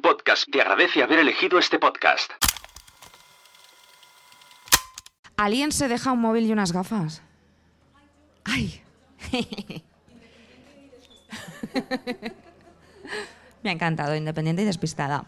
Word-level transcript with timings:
Podcast 0.00 0.50
te 0.50 0.62
agradece 0.62 1.02
haber 1.02 1.18
elegido 1.18 1.58
este 1.58 1.78
podcast. 1.78 2.32
¿Alguien 5.36 5.70
se 5.70 5.86
deja 5.86 6.12
un 6.12 6.20
móvil 6.20 6.46
y 6.46 6.52
unas 6.52 6.72
gafas? 6.72 7.20
¡Ay! 8.44 8.82
Me 13.62 13.68
ha 13.68 13.72
encantado, 13.74 14.16
independiente 14.16 14.62
y 14.62 14.64
despistada. 14.64 15.26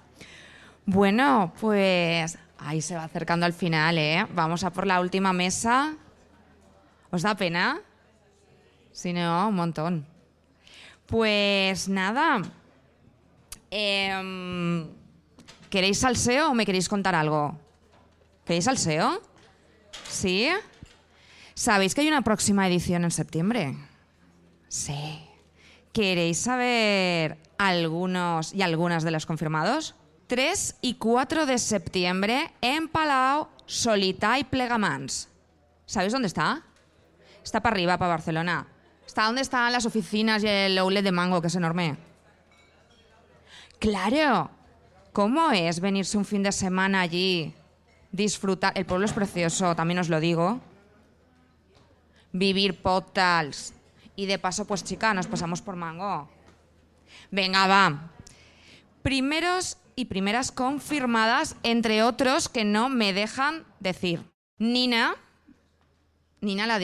Bueno, 0.87 1.53
pues 1.61 2.39
ahí 2.59 2.81
se 2.81 2.97
va 2.97 3.05
acercando 3.05 3.45
al 3.45 3.53
final, 3.53 3.99
¿eh? 3.99 4.27
Vamos 4.35 4.65
a 4.65 4.73
por 4.73 4.87
la 4.87 5.01
última 5.01 5.35
mesa. 5.35 5.95
¿Os 7.11 7.21
da 7.21 7.35
pena? 7.35 7.83
Si 8.93 9.13
no, 9.13 9.49
un 9.49 9.55
montón. 9.57 10.07
Pues 11.07 11.87
nada. 11.91 12.41
Em, 13.75 14.87
¿Queréis 15.71 16.05
salseo 16.05 16.51
o 16.51 16.55
me 16.55 16.67
queréis 16.67 16.91
contar 16.91 17.15
algo? 17.15 17.57
¿Queréis 18.45 18.67
salseo? 18.67 19.23
¿Sí? 20.07 20.51
¿Sabéis 21.55 21.95
que 21.95 22.03
hay 22.03 22.09
una 22.09 22.21
próxima 22.21 22.69
edición 22.69 23.05
en 23.05 23.11
septiembre? 23.11 23.75
Sí. 24.69 25.25
¿Queréis 25.95 26.37
saber 26.37 27.39
algunos 27.57 28.53
y 28.53 28.61
algunas 28.61 29.05
de 29.05 29.11
los 29.11 29.25
confirmados? 29.25 29.95
3 30.27 30.77
y 30.83 30.95
4 30.97 31.47
de 31.47 31.57
septiembre 31.57 32.53
en 32.61 32.89
Palau, 32.89 33.49
Solità 33.65 34.39
y 34.39 34.45
Plegamans. 34.45 35.31
¿Sabéis 35.87 36.13
dónde 36.13 36.29
está? 36.29 36.61
Está 37.43 37.63
para 37.63 37.73
arriba, 37.73 37.97
para 37.97 38.11
Barcelona. 38.11 38.67
Está 39.07 39.25
donde 39.25 39.41
están 39.41 39.73
las 39.73 39.87
oficinas 39.87 40.45
y 40.45 40.49
el 40.49 40.77
outlet 40.77 41.03
de 41.03 41.13
Mango, 41.13 41.41
que 41.41 41.47
es 41.47 41.57
enorme. 41.57 42.12
Claro. 43.83 44.49
¿Cómo 45.13 45.51
es 45.51 45.81
venirse 45.81 46.17
un 46.17 46.25
fin 46.25 46.45
de 46.45 46.53
semana 46.53 47.01
allí? 47.01 47.53
Disfrutar. 48.13 48.73
El 48.79 48.87
pueblo 48.87 49.07
es 49.07 49.13
precioso, 49.13 49.75
también 49.75 49.99
os 49.99 50.09
lo 50.09 50.21
digo. 50.21 50.61
Vivir 52.31 52.81
potals. 52.81 53.75
Y 54.15 54.27
de 54.27 54.39
paso, 54.39 54.69
pues 54.69 54.85
chica, 54.85 55.13
nos 55.15 55.27
pasamos 55.27 55.61
por 55.63 55.75
Mango. 55.75 56.31
Venga, 57.33 57.67
va. 57.67 58.13
Primeros 59.03 59.79
y 59.97 60.05
primeras 60.05 60.53
confirmadas, 60.53 61.57
entre 61.65 62.05
otros 62.05 62.49
que 62.49 62.65
no 62.65 62.89
me 62.89 63.13
dejan 63.13 63.65
decir. 63.81 64.23
Nina, 64.59 65.17
Nina 66.41 66.69
la 66.69 66.79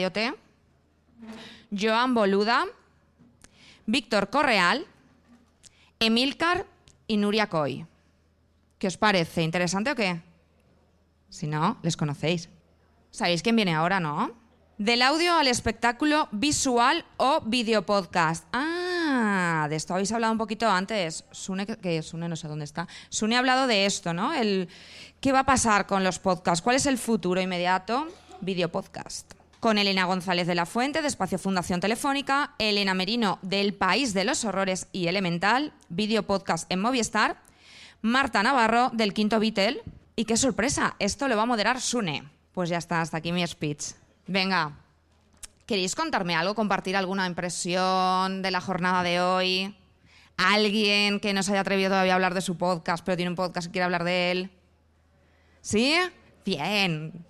Joan 1.71 2.13
Boluda, 2.13 2.65
Víctor 3.85 4.29
Correal, 4.29 4.85
Emilcar 6.01 6.65
y 7.09 7.17
Nuria 7.17 7.49
Coy. 7.49 7.85
¿Qué 8.77 8.87
os 8.87 8.95
parece? 8.95 9.41
¿Interesante 9.41 9.91
o 9.91 9.95
qué? 9.95 10.21
Si 11.27 11.47
no, 11.47 11.77
les 11.81 11.97
conocéis. 11.97 12.49
¿Sabéis 13.11 13.41
quién 13.41 13.55
viene 13.55 13.73
ahora, 13.73 13.99
no? 13.99 14.31
Del 14.77 15.01
audio 15.01 15.35
al 15.35 15.47
espectáculo 15.47 16.29
visual 16.31 17.03
o 17.17 17.41
videopodcast. 17.41 18.45
Ah, 18.53 19.67
de 19.69 19.75
esto 19.75 19.93
habéis 19.93 20.11
hablado 20.11 20.31
un 20.31 20.37
poquito 20.37 20.69
antes. 20.69 21.25
Sune, 21.31 21.65
que 21.65 22.01
Sune 22.03 22.29
no 22.29 22.35
sé 22.35 22.47
dónde 22.47 22.65
está. 22.65 22.87
Sune 23.09 23.35
ha 23.35 23.39
hablado 23.39 23.67
de 23.67 23.85
esto, 23.85 24.13
¿no? 24.13 24.31
El, 24.31 24.69
¿Qué 25.19 25.31
va 25.31 25.39
a 25.39 25.45
pasar 25.45 25.87
con 25.87 26.03
los 26.03 26.19
podcasts? 26.19 26.61
¿Cuál 26.61 26.75
es 26.75 26.85
el 26.85 26.99
futuro 26.99 27.41
inmediato? 27.41 28.07
Videopodcast. 28.39 29.38
Con 29.59 29.77
Elena 29.77 30.05
González 30.05 30.47
de 30.47 30.55
la 30.55 30.65
Fuente, 30.65 31.01
de 31.01 31.09
Espacio 31.09 31.37
Fundación 31.37 31.81
Telefónica, 31.81 32.55
Elena 32.59 32.93
Merino, 32.93 33.39
del 33.41 33.73
País 33.73 34.13
de 34.13 34.23
los 34.23 34.45
Horrores 34.45 34.87
y 34.93 35.07
Elemental, 35.07 35.73
videopodcast 35.89 36.71
en 36.71 36.79
Movistar, 36.79 37.41
Marta 38.01 38.41
Navarro, 38.41 38.89
del 38.93 39.13
Quinto 39.13 39.37
Beatle. 39.37 39.81
Y 40.15 40.23
qué 40.23 40.37
sorpresa, 40.37 40.95
esto 40.99 41.27
lo 41.27 41.35
va 41.35 41.43
a 41.43 41.45
moderar 41.45 41.81
Sune. 41.81 42.23
Pues 42.53 42.69
ya 42.69 42.77
está, 42.77 43.01
hasta 43.01 43.17
aquí 43.17 43.33
mi 43.33 43.45
speech. 43.45 43.95
Venga, 44.27 44.77
¿queréis 45.65 45.93
contarme 45.93 46.35
algo, 46.35 46.55
compartir 46.55 46.95
alguna 46.95 47.27
impresión 47.27 48.41
de 48.41 48.51
la 48.51 48.61
jornada 48.61 49.03
de 49.03 49.19
hoy? 49.19 49.75
¿Alguien 50.37 51.19
que 51.19 51.33
no 51.33 51.43
se 51.43 51.51
haya 51.51 51.61
atrevido 51.61 51.89
todavía 51.89 52.13
a 52.13 52.15
hablar 52.15 52.33
de 52.33 52.39
su 52.39 52.57
podcast, 52.57 53.03
pero 53.03 53.17
tiene 53.17 53.31
un 53.31 53.35
podcast 53.35 53.67
y 53.67 53.71
quiere 53.71 53.83
hablar 53.83 54.05
de 54.05 54.31
él? 54.31 54.51
¿Sí? 55.59 55.97
Bien. 56.45 57.25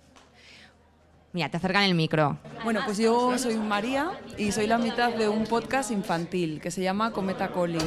Mira, 1.32 1.48
te 1.48 1.58
acercan 1.58 1.84
el 1.84 1.94
micro. 1.94 2.38
Bueno, 2.64 2.80
pues 2.84 2.98
yo 2.98 3.38
soy 3.38 3.56
María 3.56 4.10
y 4.36 4.50
soy 4.50 4.66
la 4.66 4.78
mitad 4.78 5.14
de 5.14 5.28
un 5.28 5.44
podcast 5.44 5.92
infantil 5.92 6.60
que 6.60 6.72
se 6.72 6.82
llama 6.82 7.12
Cometa 7.12 7.52
Calling. 7.52 7.78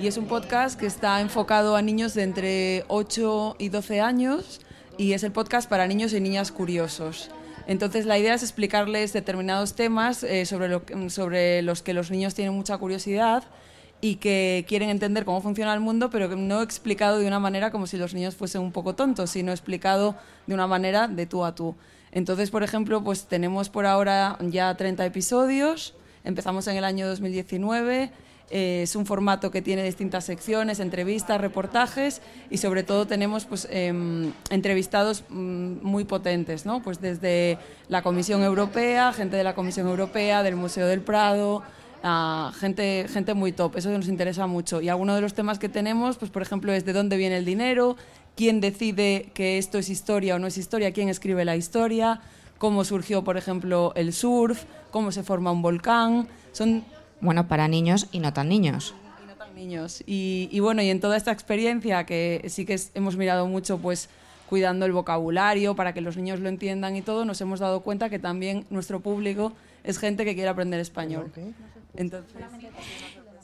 Y 0.00 0.08
es 0.08 0.16
un 0.16 0.26
podcast 0.26 0.78
que 0.78 0.86
está 0.86 1.20
enfocado 1.20 1.76
a 1.76 1.82
niños 1.82 2.14
de 2.14 2.24
entre 2.24 2.84
8 2.88 3.54
y 3.60 3.68
12 3.68 4.00
años 4.00 4.60
y 4.98 5.12
es 5.12 5.22
el 5.22 5.30
podcast 5.30 5.70
para 5.70 5.86
niños 5.86 6.12
y 6.12 6.20
niñas 6.20 6.50
curiosos. 6.50 7.30
Entonces 7.68 8.04
la 8.04 8.18
idea 8.18 8.34
es 8.34 8.42
explicarles 8.42 9.12
determinados 9.12 9.74
temas 9.74 10.24
eh, 10.24 10.44
sobre, 10.44 10.68
lo, 10.68 10.82
sobre 11.08 11.62
los 11.62 11.82
que 11.82 11.94
los 11.94 12.10
niños 12.10 12.34
tienen 12.34 12.52
mucha 12.52 12.76
curiosidad 12.78 13.44
y 14.00 14.16
que 14.16 14.64
quieren 14.66 14.90
entender 14.90 15.24
cómo 15.24 15.40
funciona 15.40 15.72
el 15.72 15.78
mundo, 15.78 16.10
pero 16.10 16.34
no 16.34 16.60
explicado 16.62 17.20
de 17.20 17.28
una 17.28 17.38
manera 17.38 17.70
como 17.70 17.86
si 17.86 17.96
los 17.96 18.12
niños 18.12 18.34
fuesen 18.34 18.60
un 18.60 18.72
poco 18.72 18.96
tontos, 18.96 19.30
sino 19.30 19.52
explicado 19.52 20.16
de 20.48 20.54
una 20.54 20.66
manera 20.66 21.06
de 21.06 21.26
tú 21.26 21.44
a 21.44 21.54
tú. 21.54 21.76
Entonces, 22.12 22.50
por 22.50 22.62
ejemplo, 22.62 23.02
pues 23.02 23.24
tenemos 23.24 23.70
por 23.70 23.86
ahora 23.86 24.38
ya 24.40 24.74
30 24.76 25.04
episodios, 25.06 25.94
empezamos 26.24 26.66
en 26.68 26.76
el 26.76 26.84
año 26.84 27.08
2019, 27.08 28.12
eh, 28.50 28.82
es 28.82 28.96
un 28.96 29.06
formato 29.06 29.50
que 29.50 29.62
tiene 29.62 29.82
distintas 29.82 30.24
secciones, 30.24 30.78
entrevistas, 30.78 31.40
reportajes 31.40 32.20
y 32.50 32.58
sobre 32.58 32.82
todo 32.82 33.06
tenemos 33.06 33.46
pues, 33.46 33.66
em, 33.70 34.32
entrevistados 34.50 35.24
mm, 35.30 35.78
muy 35.82 36.04
potentes, 36.04 36.66
¿no? 36.66 36.82
pues 36.82 37.00
desde 37.00 37.58
la 37.88 38.02
Comisión 38.02 38.42
Europea, 38.42 39.14
gente 39.14 39.36
de 39.36 39.44
la 39.44 39.54
Comisión 39.54 39.88
Europea, 39.88 40.42
del 40.42 40.56
Museo 40.56 40.86
del 40.86 41.00
Prado, 41.00 41.62
gente, 42.58 43.06
gente 43.08 43.32
muy 43.34 43.52
top, 43.52 43.76
eso 43.76 43.90
nos 43.90 44.08
interesa 44.08 44.46
mucho. 44.46 44.80
Y 44.80 44.88
algunos 44.88 45.14
de 45.16 45.22
los 45.22 45.34
temas 45.34 45.58
que 45.58 45.68
tenemos, 45.68 46.18
pues 46.18 46.30
por 46.30 46.42
ejemplo, 46.42 46.72
es 46.72 46.84
de 46.84 46.92
dónde 46.92 47.16
viene 47.16 47.38
el 47.38 47.44
dinero, 47.44 47.96
quién 48.36 48.60
decide 48.60 49.30
que 49.34 49.58
esto 49.58 49.78
es 49.78 49.88
historia 49.88 50.36
o 50.36 50.38
no 50.38 50.46
es 50.46 50.58
historia, 50.58 50.92
quién 50.92 51.08
escribe 51.08 51.44
la 51.44 51.56
historia, 51.56 52.20
cómo 52.58 52.84
surgió, 52.84 53.24
por 53.24 53.36
ejemplo, 53.36 53.92
el 53.96 54.12
surf, 54.12 54.64
cómo 54.90 55.12
se 55.12 55.22
forma 55.22 55.50
un 55.50 55.62
volcán. 55.62 56.28
Son 56.52 56.84
bueno, 57.22 57.46
para 57.46 57.68
niños 57.68 58.08
y 58.10 58.18
no 58.18 58.32
tan 58.32 58.48
niños. 58.48 58.94
Y 59.22 59.28
no 59.28 59.36
tan 59.36 59.54
niños. 59.54 60.02
Y, 60.06 60.58
bueno, 60.60 60.82
y 60.82 60.90
en 60.90 61.00
toda 61.00 61.16
esta 61.16 61.30
experiencia 61.30 62.04
que 62.04 62.44
sí 62.48 62.64
que 62.66 62.78
hemos 62.94 63.16
mirado 63.16 63.46
mucho, 63.46 63.78
pues 63.78 64.08
cuidando 64.48 64.84
el 64.86 64.92
vocabulario 64.92 65.74
para 65.76 65.94
que 65.94 66.00
los 66.00 66.16
niños 66.16 66.40
lo 66.40 66.48
entiendan 66.48 66.96
y 66.96 67.02
todo, 67.02 67.24
nos 67.24 67.40
hemos 67.40 67.60
dado 67.60 67.80
cuenta 67.80 68.10
que 68.10 68.18
también 68.18 68.66
nuestro 68.70 69.00
público 69.00 69.52
es 69.84 69.98
gente 69.98 70.24
que 70.24 70.34
quiere 70.34 70.48
aprender 70.48 70.80
español. 70.80 71.32
Entonces... 71.96 72.42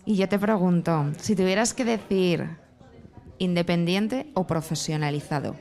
Y 0.04 0.16
yo 0.16 0.28
te 0.28 0.38
pregunto, 0.38 1.06
si 1.20 1.36
tuvieras 1.36 1.72
que 1.72 1.84
decir 1.84 2.48
independiente 3.38 4.26
o 4.34 4.46
profesionalizado. 4.46 5.56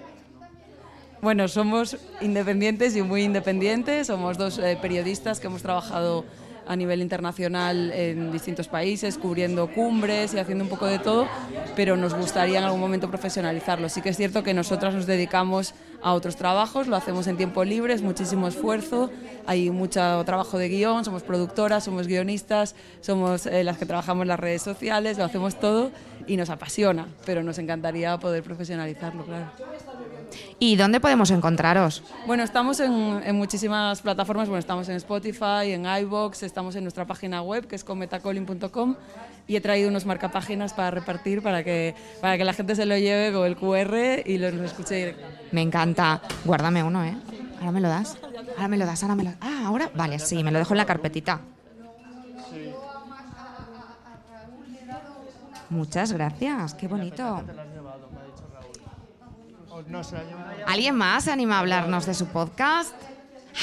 Bueno, 1.21 1.47
somos 1.47 1.97
independientes 2.21 2.95
y 2.95 3.01
muy 3.01 3.23
independientes. 3.23 4.07
Somos 4.07 4.37
dos 4.37 4.59
eh, 4.59 4.77
periodistas 4.81 5.39
que 5.39 5.47
hemos 5.47 5.63
trabajado 5.63 6.25
a 6.67 6.75
nivel 6.75 7.01
internacional 7.01 7.91
en 7.91 8.31
distintos 8.31 8.67
países, 8.67 9.17
cubriendo 9.17 9.67
cumbres 9.67 10.33
y 10.33 10.39
haciendo 10.39 10.63
un 10.63 10.69
poco 10.69 10.85
de 10.85 10.99
todo, 10.99 11.27
pero 11.75 11.97
nos 11.97 12.13
gustaría 12.13 12.59
en 12.59 12.65
algún 12.65 12.79
momento 12.79 13.09
profesionalizarlo. 13.09 13.89
Sí 13.89 14.01
que 14.01 14.09
es 14.09 14.17
cierto 14.17 14.43
que 14.43 14.53
nosotras 14.53 14.93
nos 14.93 15.05
dedicamos 15.05 15.73
a 16.01 16.13
otros 16.13 16.35
trabajos, 16.35 16.87
lo 16.87 16.95
hacemos 16.95 17.27
en 17.27 17.37
tiempo 17.37 17.63
libre, 17.63 17.93
es 17.93 18.01
muchísimo 18.01 18.47
esfuerzo, 18.47 19.09
hay 19.45 19.69
mucho 19.71 20.23
trabajo 20.25 20.57
de 20.57 20.69
guion, 20.69 21.03
somos 21.03 21.23
productoras, 21.23 21.83
somos 21.83 22.07
guionistas, 22.07 22.75
somos 23.01 23.45
eh, 23.45 23.63
las 23.63 23.77
que 23.77 23.85
trabajamos 23.85 24.23
en 24.23 24.27
las 24.27 24.39
redes 24.39 24.61
sociales, 24.61 25.17
lo 25.17 25.23
hacemos 25.23 25.59
todo 25.59 25.91
y 26.27 26.37
nos 26.37 26.49
apasiona, 26.49 27.07
pero 27.25 27.41
nos 27.43 27.57
encantaría 27.57 28.17
poder 28.19 28.43
profesionalizarlo, 28.43 29.25
claro. 29.25 29.51
¿Y 30.59 30.75
dónde 30.75 30.99
podemos 30.99 31.31
encontraros? 31.31 32.03
Bueno, 32.25 32.43
estamos 32.43 32.79
en, 32.79 33.35
muchísimas 33.35 34.01
plataformas. 34.01 34.47
Bueno, 34.47 34.59
estamos 34.59 34.89
en 34.89 34.95
Spotify, 34.95 35.71
en 35.71 35.85
iBox, 35.85 36.43
estamos 36.43 36.75
en 36.75 36.83
nuestra 36.83 37.05
página 37.05 37.41
web 37.41 37.67
que 37.67 37.75
es 37.75 37.83
cometacolin.com 37.83 38.95
y 39.47 39.55
he 39.55 39.61
traído 39.61 39.89
unos 39.89 40.05
marcapáginas 40.05 40.73
para 40.73 40.91
repartir 40.91 41.41
para 41.41 41.63
que, 41.63 41.95
para 42.21 42.37
que 42.37 42.43
la 42.43 42.53
gente 42.53 42.75
se 42.75 42.85
lo 42.85 42.97
lleve 42.97 43.33
con 43.33 43.45
el 43.45 43.55
QR 43.55 44.23
y 44.25 44.37
lo, 44.37 44.47
escuche 44.47 44.95
directamente. 44.95 45.43
Me 45.51 45.61
encanta. 45.61 46.21
Guárdame 46.43 46.83
uno, 46.83 47.03
¿eh? 47.03 47.15
Ahora 47.59 47.71
me 47.71 47.81
lo 47.81 47.89
das. 47.89 48.17
Ahora 48.55 48.67
me 48.67 48.77
lo 48.77 48.85
das, 48.85 49.03
ahora 49.03 49.15
me 49.15 49.23
lo 49.23 49.29
das. 49.31 49.39
Ah, 49.41 49.63
ahora. 49.65 49.91
Vale, 49.95 50.19
sí, 50.19 50.43
me 50.43 50.51
lo 50.51 50.59
dejo 50.59 50.73
en 50.73 50.77
la 50.77 50.85
carpetita. 50.85 51.41
Muchas 55.69 56.13
gracias, 56.13 56.73
qué 56.75 56.87
bonito. 56.87 57.43
¿Alguien 60.65 60.95
más 60.95 61.25
se 61.25 61.31
anima 61.31 61.57
a 61.57 61.59
hablarnos 61.59 62.07
de 62.07 62.15
su 62.15 62.25
podcast? 62.27 62.95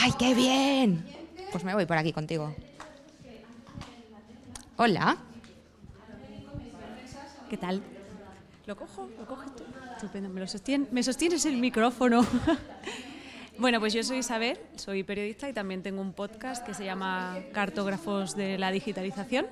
¡Ay, 0.00 0.12
qué 0.16 0.32
bien! 0.34 1.04
Pues 1.50 1.64
me 1.64 1.74
voy 1.74 1.86
por 1.86 1.96
aquí 1.96 2.12
contigo. 2.12 2.54
Hola. 4.76 5.16
¿Qué 7.50 7.56
tal? 7.56 7.82
¿Lo 8.66 8.76
cojo? 8.76 9.08
¿Lo 9.18 9.26
coges 9.26 9.56
tú? 9.56 9.64
Estupendo. 9.96 10.28
¿Me, 10.28 10.40
lo 10.40 10.46
¿Me 10.92 11.02
sostienes 11.02 11.44
el 11.46 11.56
micrófono? 11.56 12.24
bueno, 13.58 13.80
pues 13.80 13.92
yo 13.92 14.04
soy 14.04 14.18
Isabel, 14.18 14.58
soy 14.76 15.02
periodista 15.02 15.48
y 15.48 15.52
también 15.52 15.82
tengo 15.82 16.00
un 16.00 16.12
podcast 16.12 16.64
que 16.64 16.74
se 16.74 16.84
llama 16.84 17.38
Cartógrafos 17.52 18.36
de 18.36 18.56
la 18.56 18.70
Digitalización 18.70 19.46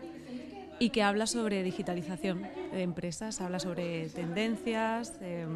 y 0.78 0.90
que 0.90 1.02
habla 1.02 1.26
sobre 1.26 1.64
digitalización 1.64 2.42
de 2.72 2.82
empresas, 2.82 3.40
habla 3.40 3.58
sobre 3.58 4.08
tendencias, 4.10 5.14
eh, 5.20 5.46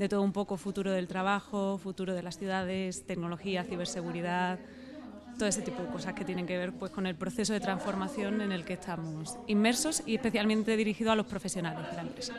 de 0.00 0.08
todo 0.08 0.22
un 0.22 0.32
poco 0.32 0.56
futuro 0.56 0.90
del 0.90 1.06
trabajo, 1.06 1.76
futuro 1.76 2.14
de 2.14 2.22
las 2.22 2.38
ciudades, 2.38 3.04
tecnología, 3.04 3.64
ciberseguridad, 3.64 4.58
todo 5.38 5.46
ese 5.46 5.60
tipo 5.60 5.82
de 5.82 5.88
cosas 5.88 6.14
que 6.14 6.24
tienen 6.24 6.46
que 6.46 6.56
ver 6.56 6.72
pues, 6.72 6.90
con 6.90 7.06
el 7.06 7.14
proceso 7.14 7.52
de 7.52 7.60
transformación 7.60 8.40
en 8.40 8.50
el 8.50 8.64
que 8.64 8.72
estamos 8.72 9.36
inmersos 9.46 10.02
y 10.06 10.14
especialmente 10.14 10.74
dirigido 10.78 11.12
a 11.12 11.16
los 11.16 11.26
profesionales 11.26 11.86
de 11.90 11.96
la 11.96 12.00
empresa. 12.00 12.32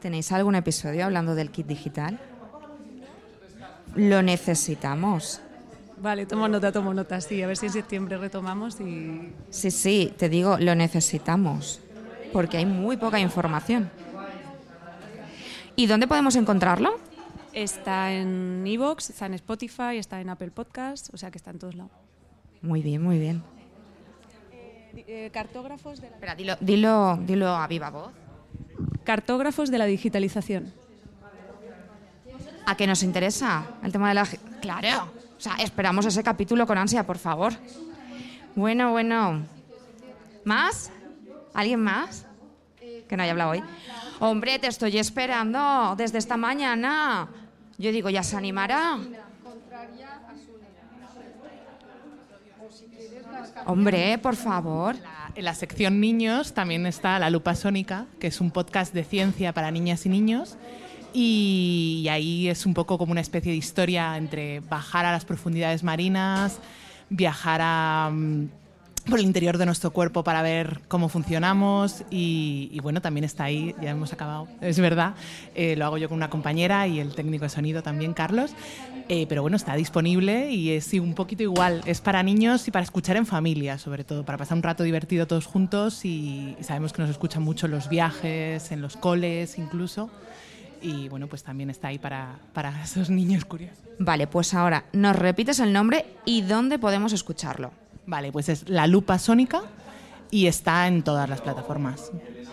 ¿Tenéis 0.00 0.32
algún 0.32 0.54
episodio 0.54 1.04
hablando 1.04 1.34
del 1.34 1.50
kit 1.50 1.66
digital? 1.66 2.18
Lo 3.94 4.22
necesitamos. 4.22 5.42
Vale, 5.98 6.24
tomo 6.24 6.48
nota, 6.48 6.72
tomo 6.72 6.94
nota, 6.94 7.20
sí, 7.20 7.42
a 7.42 7.48
ver 7.48 7.58
si 7.58 7.66
en 7.66 7.72
septiembre 7.72 8.16
retomamos 8.16 8.80
y... 8.80 9.30
Sí, 9.50 9.70
sí, 9.70 10.14
te 10.16 10.30
digo, 10.30 10.56
lo 10.56 10.74
necesitamos. 10.74 11.80
Porque 12.32 12.56
hay 12.56 12.64
muy 12.64 12.96
poca 12.96 13.20
información. 13.20 13.90
¿Y 15.76 15.86
dónde 15.86 16.06
podemos 16.06 16.36
encontrarlo? 16.36 16.98
Está 17.52 18.12
en 18.12 18.64
Evox, 18.66 19.10
está 19.10 19.26
en 19.26 19.34
Spotify, 19.34 19.98
está 19.98 20.20
en 20.20 20.30
Apple 20.30 20.50
Podcasts, 20.50 21.10
o 21.12 21.16
sea 21.16 21.30
que 21.30 21.38
está 21.38 21.50
en 21.50 21.58
todos 21.58 21.74
lados. 21.74 21.92
Muy 22.62 22.80
bien, 22.82 23.02
muy 23.02 23.18
bien. 23.18 23.42
cartógrafos, 25.32 26.00
de 26.00 26.08
la... 26.08 26.14
Espera, 26.14 26.34
dilo, 26.34 26.56
dilo, 26.60 27.18
dilo 27.22 27.48
a 27.48 27.66
viva 27.66 27.90
voz. 27.90 28.12
cartógrafos 29.04 29.70
de 29.70 29.78
la 29.78 29.86
digitalización. 29.86 30.72
¿A 32.64 32.76
qué 32.76 32.86
nos 32.86 33.02
interesa 33.02 33.64
el 33.82 33.90
tema 33.92 34.08
de 34.08 34.14
la... 34.14 34.26
Claro. 34.60 35.10
O 35.36 35.40
sea, 35.40 35.56
esperamos 35.56 36.06
ese 36.06 36.22
capítulo 36.22 36.66
con 36.66 36.78
ansia, 36.78 37.04
por 37.04 37.18
favor. 37.18 37.52
Bueno, 38.54 38.92
bueno. 38.92 39.42
¿Más? 40.44 40.92
¿Alguien 41.52 41.80
más? 41.80 42.26
Que 43.08 43.16
no 43.16 43.24
haya 43.24 43.32
hablado 43.32 43.50
hoy. 43.50 43.62
Hombre, 44.24 44.60
te 44.60 44.68
estoy 44.68 44.98
esperando 44.98 45.96
desde 45.98 46.18
esta 46.18 46.36
mañana. 46.36 47.26
Yo 47.76 47.90
digo, 47.90 48.08
ya 48.08 48.22
se 48.22 48.36
animará. 48.36 48.96
Hombre, 53.66 54.18
por 54.18 54.36
favor. 54.36 54.94
En 55.34 55.44
la 55.44 55.54
sección 55.54 55.98
niños 55.98 56.54
también 56.54 56.86
está 56.86 57.18
La 57.18 57.30
Lupa 57.30 57.56
Sónica, 57.56 58.06
que 58.20 58.28
es 58.28 58.40
un 58.40 58.52
podcast 58.52 58.94
de 58.94 59.02
ciencia 59.02 59.52
para 59.52 59.72
niñas 59.72 60.06
y 60.06 60.08
niños. 60.08 60.56
Y 61.12 62.06
ahí 62.08 62.48
es 62.48 62.64
un 62.64 62.74
poco 62.74 62.98
como 62.98 63.10
una 63.10 63.22
especie 63.22 63.50
de 63.50 63.58
historia 63.58 64.16
entre 64.16 64.60
bajar 64.60 65.04
a 65.04 65.10
las 65.10 65.24
profundidades 65.24 65.82
marinas, 65.82 66.60
viajar 67.10 67.60
a, 67.60 68.10
mm, 68.12 68.50
por 69.08 69.18
el 69.18 69.24
interior 69.24 69.58
de 69.58 69.66
nuestro 69.66 69.90
cuerpo 69.90 70.24
para 70.24 70.42
ver 70.42 70.80
cómo 70.88 71.08
funcionamos 71.08 72.04
y, 72.10 72.70
y 72.72 72.80
bueno, 72.80 73.00
también 73.00 73.24
está 73.24 73.44
ahí, 73.44 73.74
ya 73.82 73.90
hemos 73.90 74.12
acabado, 74.12 74.48
es 74.60 74.78
verdad, 74.78 75.14
eh, 75.54 75.76
lo 75.76 75.86
hago 75.86 75.98
yo 75.98 76.08
con 76.08 76.16
una 76.16 76.30
compañera 76.30 76.86
y 76.86 77.00
el 77.00 77.14
técnico 77.14 77.44
de 77.44 77.48
sonido 77.50 77.82
también, 77.82 78.14
Carlos, 78.14 78.54
Eh, 79.08 79.26
pero 79.28 79.42
bueno, 79.42 79.56
está 79.56 79.74
disponible 79.74 80.52
y 80.52 80.70
es 80.70 80.84
sí, 80.84 81.00
un 81.00 81.14
poquito 81.14 81.42
igual, 81.42 81.82
es 81.86 82.00
para 82.00 82.22
niños 82.22 82.68
y 82.68 82.70
para 82.70 82.84
escuchar 82.84 83.16
en 83.16 83.26
familia, 83.26 83.76
sobre 83.76 84.04
todo, 84.04 84.24
para 84.24 84.38
pasar 84.38 84.56
un 84.56 84.62
rato 84.62 84.84
divertido 84.84 85.26
todos 85.26 85.44
juntos 85.44 86.04
y, 86.04 86.56
y 86.58 86.62
sabemos 86.62 86.92
que 86.92 87.02
nos 87.02 87.10
escuchan 87.10 87.42
mucho 87.42 87.66
en 87.66 87.72
los 87.72 87.88
viajes, 87.88 88.70
en 88.70 88.80
los 88.80 88.96
coles 88.96 89.58
incluso. 89.58 90.08
Y 90.80 91.08
bueno, 91.08 91.26
pues 91.26 91.42
también 91.42 91.68
está 91.68 91.88
ahí 91.88 91.98
para, 91.98 92.38
para 92.54 92.82
esos 92.82 93.10
niños 93.10 93.44
curiosos. 93.44 93.78
Vale, 93.98 94.28
pues 94.28 94.54
ahora 94.54 94.84
nos 94.92 95.16
repites 95.16 95.58
el 95.58 95.72
nombre 95.72 96.06
y 96.24 96.42
dónde 96.42 96.78
podemos 96.78 97.12
escucharlo. 97.12 97.72
Vale, 98.06 98.32
pues 98.32 98.48
es 98.48 98.68
La 98.68 98.86
Lupa 98.86 99.18
Sónica 99.18 99.62
y 100.30 100.46
está 100.46 100.86
en 100.88 101.02
todas 101.02 101.28
las 101.28 101.40
plataformas. 101.40 102.10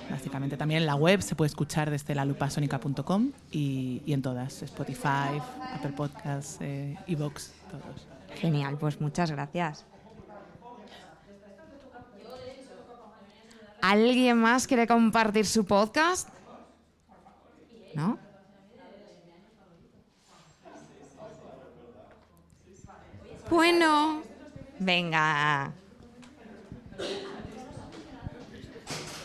Básicamente 0.09 0.57
también 0.57 0.81
en 0.81 0.87
la 0.87 0.95
web 0.95 1.21
se 1.21 1.35
puede 1.35 1.47
escuchar 1.47 1.89
desde 1.89 2.15
lalupasónica.com 2.15 3.31
y, 3.51 4.01
y 4.05 4.13
en 4.13 4.21
todas, 4.21 4.61
Spotify, 4.63 5.39
Apple 5.73 5.93
Podcasts, 5.95 6.57
eh, 6.61 6.97
Evox, 7.07 7.53
todos. 7.69 8.07
Genial, 8.39 8.77
pues 8.77 8.99
muchas 8.99 9.31
gracias. 9.31 9.85
¿Alguien 13.81 14.37
más 14.37 14.67
quiere 14.67 14.87
compartir 14.87 15.45
su 15.45 15.65
podcast? 15.65 16.27
¿No? 17.95 18.17
Bueno, 23.49 24.21
venga. 24.79 25.71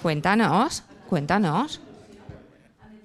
Cuéntanos, 0.03 0.83
cuéntanos. 1.09 1.81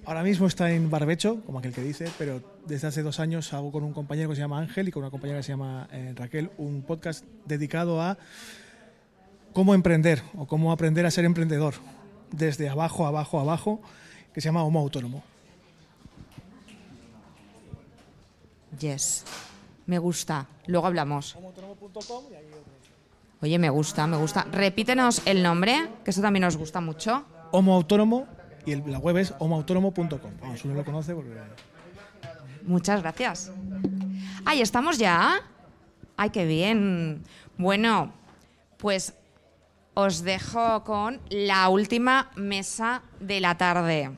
Ahora 0.04 0.22
mismo 0.22 0.46
está 0.46 0.70
en 0.72 0.90
barbecho, 0.90 1.40
como 1.46 1.60
aquel 1.60 1.72
que 1.72 1.82
dice, 1.82 2.10
pero 2.18 2.42
desde 2.66 2.88
hace 2.88 3.02
dos 3.02 3.20
años 3.20 3.52
hago 3.52 3.72
con 3.72 3.84
un 3.84 3.92
compañero 3.92 4.28
que 4.28 4.34
se 4.34 4.40
llama 4.40 4.58
Ángel 4.58 4.88
y 4.88 4.90
con 4.90 5.02
una 5.02 5.10
compañera 5.10 5.38
que 5.38 5.44
se 5.44 5.52
llama 5.52 5.88
eh, 5.92 6.12
Raquel 6.16 6.50
un 6.58 6.82
podcast 6.82 7.24
dedicado 7.46 8.02
a 8.02 8.18
cómo 9.52 9.74
emprender 9.74 10.22
o 10.36 10.46
cómo 10.46 10.72
aprender 10.72 11.06
a 11.06 11.10
ser 11.10 11.24
emprendedor 11.24 11.74
desde 12.32 12.68
abajo, 12.68 13.06
abajo, 13.06 13.40
abajo, 13.40 13.80
que 14.34 14.40
se 14.40 14.48
llama 14.48 14.62
Homo 14.64 14.80
Autónomo. 14.80 15.22
Yes. 18.78 19.24
Me 19.90 19.98
gusta. 19.98 20.46
Luego 20.68 20.86
hablamos. 20.86 21.36
Oye, 23.42 23.58
me 23.58 23.68
gusta, 23.70 24.06
me 24.06 24.16
gusta. 24.16 24.44
Repítenos 24.52 25.20
el 25.24 25.42
nombre, 25.42 25.88
que 26.04 26.12
eso 26.12 26.22
también 26.22 26.42
nos 26.42 26.56
gusta 26.56 26.80
mucho. 26.80 27.24
Homo 27.50 27.74
Autónomo 27.74 28.28
y 28.64 28.70
el- 28.70 28.84
la 28.88 28.98
web 28.98 29.16
es 29.16 29.34
homoautónomo.com. 29.40 30.08
Vamos, 30.40 30.64
uno 30.64 30.74
lo 30.74 30.84
conoce 30.84 31.12
porque... 31.12 31.30
Muchas 32.62 33.02
gracias. 33.02 33.50
Ay, 34.44 34.60
¿estamos 34.60 34.96
ya? 34.96 35.40
Ay, 36.16 36.30
qué 36.30 36.44
bien. 36.46 37.24
Bueno, 37.58 38.12
pues 38.76 39.14
os 39.94 40.22
dejo 40.22 40.84
con 40.84 41.20
la 41.30 41.68
última 41.68 42.30
mesa 42.36 43.02
de 43.18 43.40
la 43.40 43.56
tarde. 43.58 44.12